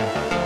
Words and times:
Bye. 0.00 0.39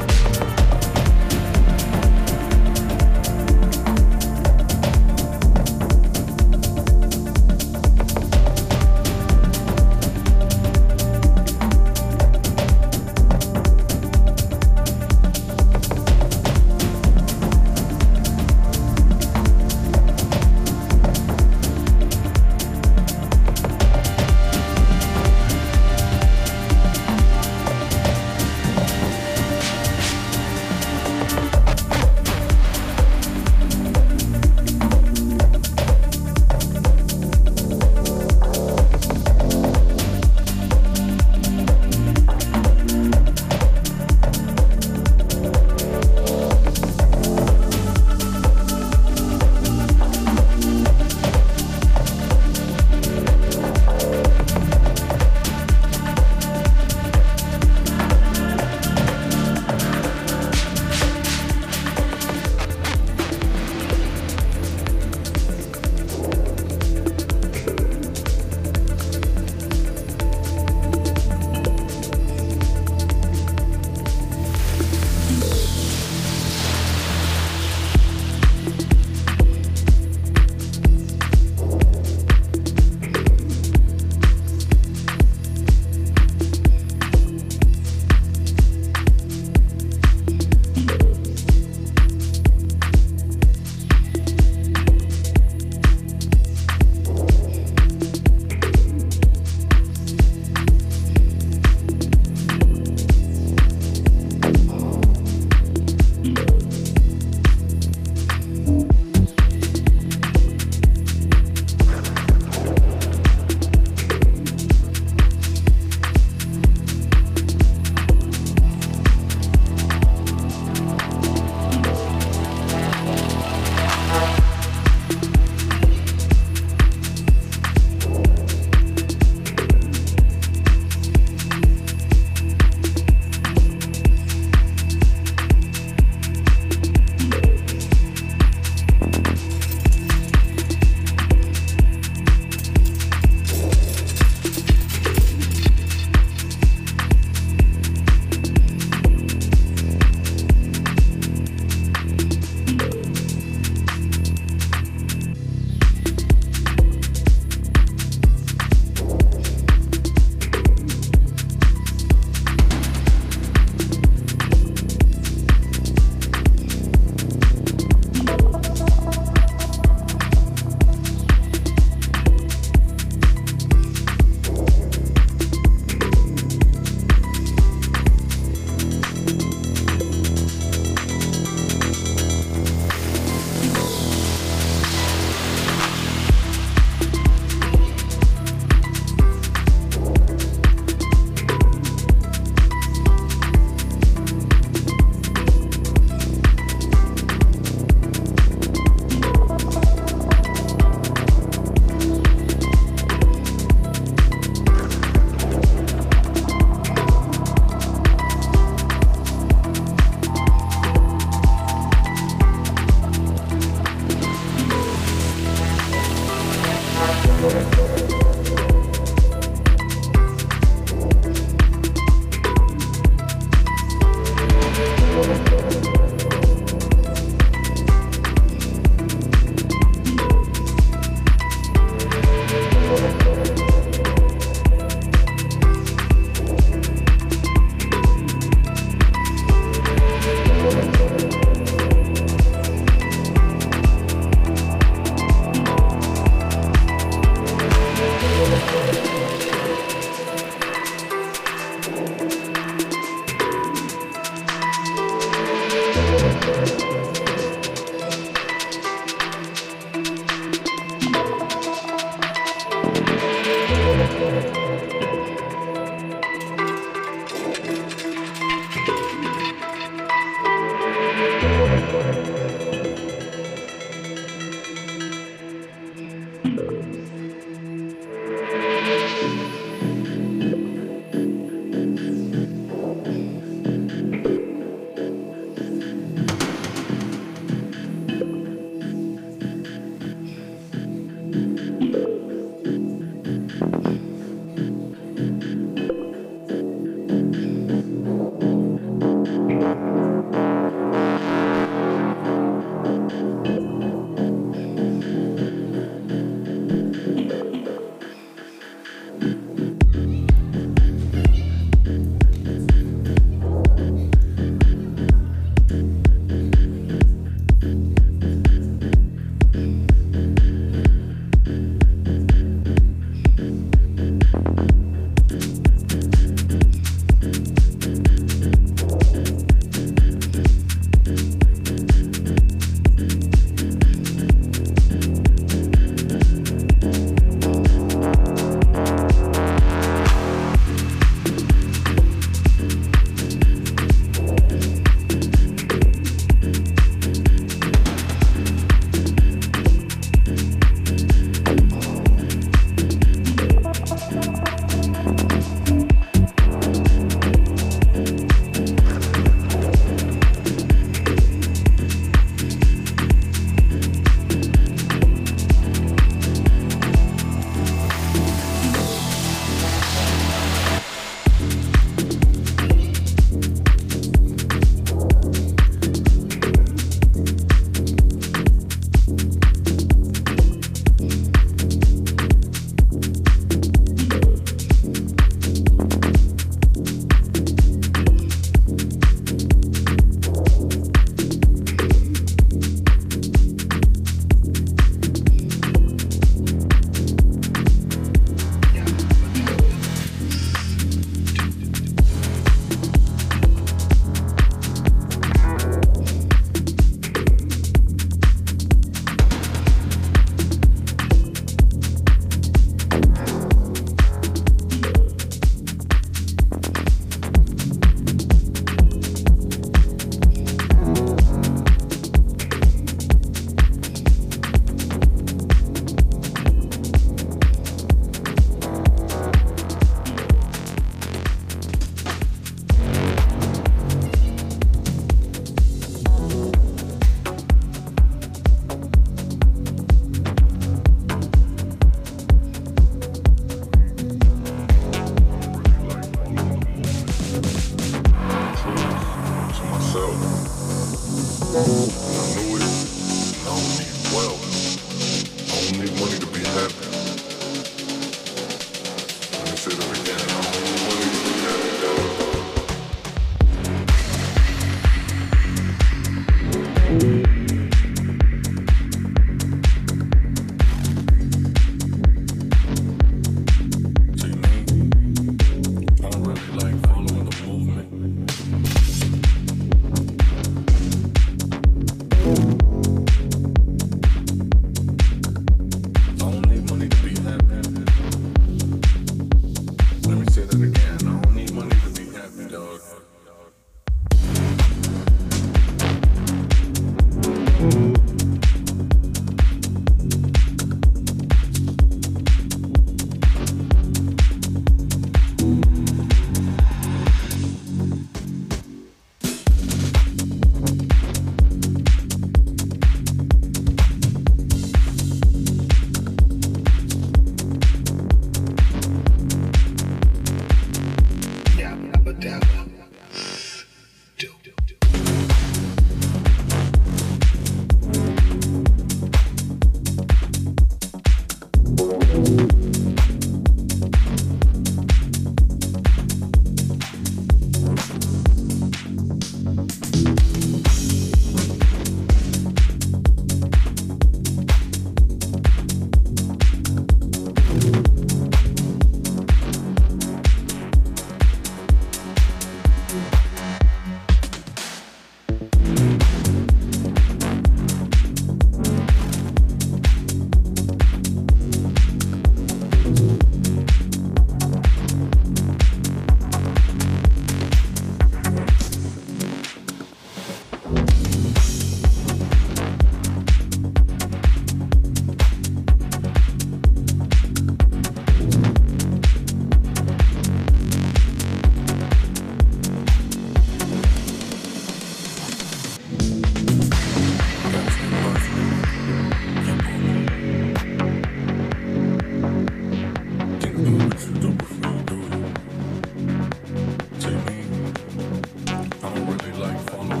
like 599.41 599.59
fun. 599.71 600.00